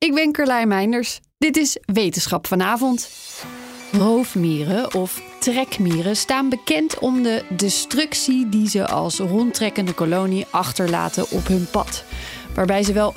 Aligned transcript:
Ik 0.00 0.14
ben 0.14 0.32
Carlijn 0.32 0.68
Meinders. 0.68 1.20
Dit 1.38 1.56
is 1.56 1.78
Wetenschap 1.84 2.46
vanavond. 2.46 3.10
Roofmieren 3.92 4.94
of 4.94 5.22
trekmieren 5.40 6.16
staan 6.16 6.48
bekend 6.48 6.98
om 6.98 7.22
de 7.22 7.44
destructie 7.48 8.48
die 8.48 8.68
ze 8.68 8.86
als 8.86 9.18
rondtrekkende 9.18 9.92
kolonie 9.92 10.46
achterlaten 10.50 11.30
op 11.30 11.46
hun 11.46 11.66
pad. 11.70 12.04
Waarbij 12.54 12.82
ze 12.82 12.92
wel 12.92 13.14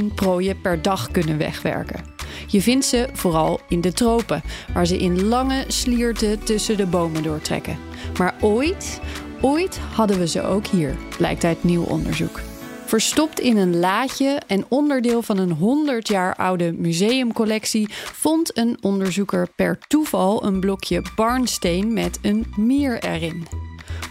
500.000 0.00 0.04
prooien 0.14 0.60
per 0.60 0.82
dag 0.82 1.10
kunnen 1.10 1.38
wegwerken. 1.38 2.04
Je 2.46 2.62
vindt 2.62 2.84
ze 2.84 3.08
vooral 3.12 3.60
in 3.68 3.80
de 3.80 3.92
tropen, 3.92 4.42
waar 4.74 4.86
ze 4.86 4.98
in 4.98 5.24
lange 5.24 5.64
slierten 5.68 6.44
tussen 6.44 6.76
de 6.76 6.86
bomen 6.86 7.22
doortrekken. 7.22 7.78
Maar 8.16 8.34
ooit, 8.40 9.00
ooit 9.40 9.78
hadden 9.94 10.18
we 10.18 10.28
ze 10.28 10.42
ook 10.42 10.66
hier, 10.66 10.96
blijkt 11.16 11.44
uit 11.44 11.64
nieuw 11.64 11.84
onderzoek. 11.84 12.40
Verstopt 12.88 13.40
in 13.40 13.56
een 13.56 13.78
laadje 13.78 14.40
en 14.46 14.64
onderdeel 14.68 15.22
van 15.22 15.38
een 15.38 15.52
100 15.52 16.08
jaar 16.08 16.36
oude 16.36 16.72
museumcollectie 16.72 17.88
vond 18.12 18.58
een 18.58 18.78
onderzoeker 18.80 19.48
per 19.56 19.78
toeval 19.88 20.44
een 20.44 20.60
blokje 20.60 21.02
barnsteen 21.16 21.92
met 21.92 22.18
een 22.22 22.46
mier 22.56 23.02
erin. 23.02 23.46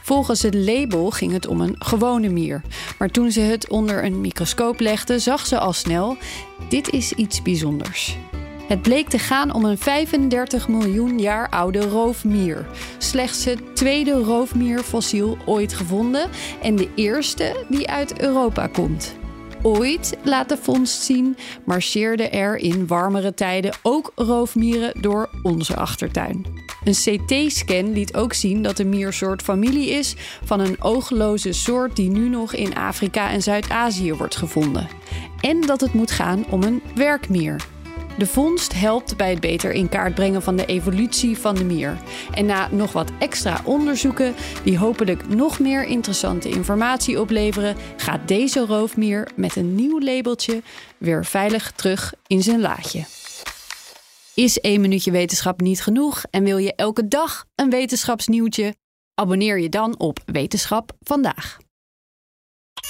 Volgens 0.03 0.41
het 0.41 0.53
label 0.53 1.09
ging 1.09 1.31
het 1.31 1.47
om 1.47 1.61
een 1.61 1.75
gewone 1.77 2.29
mier. 2.29 2.61
Maar 2.97 3.09
toen 3.09 3.31
ze 3.31 3.39
het 3.39 3.69
onder 3.69 4.03
een 4.03 4.21
microscoop 4.21 4.79
legde, 4.79 5.19
zag 5.19 5.45
ze 5.45 5.59
al 5.59 5.73
snel: 5.73 6.17
dit 6.69 6.89
is 6.89 7.11
iets 7.11 7.41
bijzonders. 7.41 8.17
Het 8.67 8.81
bleek 8.81 9.09
te 9.09 9.19
gaan 9.19 9.53
om 9.53 9.65
een 9.65 9.77
35 9.77 10.67
miljoen 10.67 11.19
jaar 11.19 11.49
oude 11.49 11.79
roofmier. 11.79 12.65
Slechts 12.97 13.45
het 13.45 13.75
tweede 13.75 14.11
roofmierfossiel 14.11 15.37
ooit 15.45 15.73
gevonden 15.73 16.29
en 16.61 16.75
de 16.75 16.89
eerste 16.95 17.65
die 17.69 17.89
uit 17.89 18.21
Europa 18.21 18.67
komt. 18.67 19.15
Ooit, 19.61 20.17
laat 20.23 20.49
de 20.49 20.57
vondst 20.57 21.01
zien, 21.01 21.37
marcheerden 21.65 22.31
er 22.31 22.55
in 22.55 22.87
warmere 22.87 23.33
tijden 23.33 23.73
ook 23.81 24.11
roofmieren 24.15 25.01
door 25.01 25.29
onze 25.43 25.75
achtertuin. 25.75 26.45
Een 26.83 26.93
CT-scan 26.93 27.93
liet 27.93 28.15
ook 28.15 28.33
zien 28.33 28.61
dat 28.61 28.77
de 28.77 28.85
miersoort 28.85 29.41
familie 29.41 29.89
is 29.89 30.15
van 30.43 30.59
een 30.59 30.81
oogloze 30.81 31.51
soort 31.51 31.95
die 31.95 32.09
nu 32.09 32.29
nog 32.29 32.53
in 32.53 32.75
Afrika 32.75 33.29
en 33.29 33.41
Zuid-Azië 33.41 34.13
wordt 34.13 34.35
gevonden. 34.35 34.87
En 35.41 35.61
dat 35.61 35.81
het 35.81 35.93
moet 35.93 36.11
gaan 36.11 36.45
om 36.49 36.63
een 36.63 36.81
werkmier. 36.95 37.61
De 38.17 38.27
vondst 38.27 38.73
helpt 38.73 39.17
bij 39.17 39.29
het 39.29 39.39
beter 39.39 39.71
in 39.71 39.89
kaart 39.89 40.15
brengen 40.15 40.41
van 40.41 40.55
de 40.55 40.65
evolutie 40.65 41.37
van 41.37 41.55
de 41.55 41.63
mier. 41.63 41.97
En 42.33 42.45
na 42.45 42.67
nog 42.71 42.91
wat 42.91 43.11
extra 43.19 43.61
onderzoeken, 43.63 44.35
die 44.63 44.77
hopelijk 44.77 45.27
nog 45.27 45.59
meer 45.59 45.83
interessante 45.83 46.49
informatie 46.49 47.21
opleveren, 47.21 47.75
gaat 47.97 48.27
deze 48.27 48.65
roofmier 48.65 49.27
met 49.35 49.55
een 49.55 49.75
nieuw 49.75 49.99
labeltje 49.99 50.61
weer 50.97 51.25
veilig 51.25 51.71
terug 51.71 52.13
in 52.27 52.43
zijn 52.43 52.61
laadje. 52.61 53.05
Is 54.33 54.59
één 54.59 54.81
minuutje 54.81 55.11
wetenschap 55.11 55.61
niet 55.61 55.81
genoeg 55.81 56.23
en 56.29 56.43
wil 56.43 56.57
je 56.57 56.75
elke 56.75 57.07
dag 57.07 57.45
een 57.55 57.69
wetenschapsnieuwtje? 57.69 58.75
Abonneer 59.13 59.59
je 59.59 59.69
dan 59.69 59.99
op 59.99 60.19
Wetenschap 60.25 60.91
vandaag. 60.99 61.57